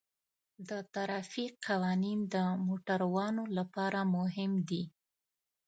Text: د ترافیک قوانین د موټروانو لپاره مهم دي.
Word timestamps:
د 0.69 0.71
ترافیک 0.93 1.51
قوانین 1.67 2.19
د 2.33 2.35
موټروانو 2.67 3.43
لپاره 3.57 3.99
مهم 4.15 4.51
دي. 4.69 4.83